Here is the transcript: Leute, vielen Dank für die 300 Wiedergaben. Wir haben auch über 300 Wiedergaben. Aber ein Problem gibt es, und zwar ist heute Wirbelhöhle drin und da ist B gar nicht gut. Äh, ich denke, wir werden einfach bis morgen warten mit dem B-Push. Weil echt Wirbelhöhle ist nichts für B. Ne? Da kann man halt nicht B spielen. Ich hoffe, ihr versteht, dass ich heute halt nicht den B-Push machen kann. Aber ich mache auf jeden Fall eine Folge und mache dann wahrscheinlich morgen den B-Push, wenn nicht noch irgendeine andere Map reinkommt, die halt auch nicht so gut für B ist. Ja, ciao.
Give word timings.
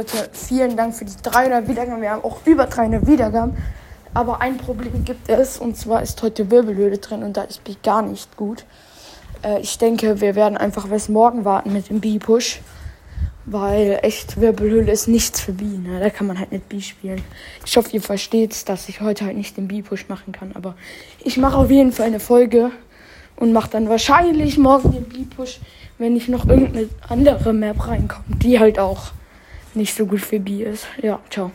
Leute, 0.00 0.30
vielen 0.32 0.78
Dank 0.78 0.94
für 0.94 1.04
die 1.04 1.12
300 1.22 1.68
Wiedergaben. 1.68 2.00
Wir 2.00 2.12
haben 2.12 2.24
auch 2.24 2.38
über 2.46 2.64
300 2.64 3.06
Wiedergaben. 3.06 3.54
Aber 4.14 4.40
ein 4.40 4.56
Problem 4.56 5.04
gibt 5.04 5.28
es, 5.28 5.58
und 5.58 5.76
zwar 5.76 6.02
ist 6.02 6.22
heute 6.22 6.50
Wirbelhöhle 6.50 6.96
drin 6.96 7.22
und 7.22 7.36
da 7.36 7.42
ist 7.42 7.62
B 7.64 7.74
gar 7.82 8.00
nicht 8.00 8.34
gut. 8.34 8.64
Äh, 9.44 9.60
ich 9.60 9.76
denke, 9.76 10.22
wir 10.22 10.36
werden 10.36 10.56
einfach 10.56 10.88
bis 10.88 11.10
morgen 11.10 11.44
warten 11.44 11.74
mit 11.74 11.90
dem 11.90 12.00
B-Push. 12.00 12.62
Weil 13.44 13.98
echt 14.00 14.40
Wirbelhöhle 14.40 14.90
ist 14.90 15.06
nichts 15.06 15.42
für 15.42 15.52
B. 15.52 15.64
Ne? 15.64 16.00
Da 16.00 16.08
kann 16.08 16.26
man 16.26 16.38
halt 16.38 16.50
nicht 16.50 16.70
B 16.70 16.80
spielen. 16.80 17.22
Ich 17.66 17.76
hoffe, 17.76 17.90
ihr 17.92 18.00
versteht, 18.00 18.70
dass 18.70 18.88
ich 18.88 19.02
heute 19.02 19.26
halt 19.26 19.36
nicht 19.36 19.58
den 19.58 19.68
B-Push 19.68 20.08
machen 20.08 20.32
kann. 20.32 20.52
Aber 20.54 20.76
ich 21.22 21.36
mache 21.36 21.58
auf 21.58 21.70
jeden 21.70 21.92
Fall 21.92 22.06
eine 22.06 22.20
Folge 22.20 22.70
und 23.36 23.52
mache 23.52 23.68
dann 23.68 23.90
wahrscheinlich 23.90 24.56
morgen 24.56 24.92
den 24.92 25.04
B-Push, 25.04 25.60
wenn 25.98 26.14
nicht 26.14 26.30
noch 26.30 26.48
irgendeine 26.48 26.88
andere 27.06 27.52
Map 27.52 27.86
reinkommt, 27.86 28.42
die 28.42 28.58
halt 28.58 28.78
auch 28.78 29.12
nicht 29.74 29.94
so 29.94 30.06
gut 30.06 30.20
für 30.20 30.40
B 30.40 30.62
ist. 30.62 30.86
Ja, 31.02 31.20
ciao. 31.30 31.50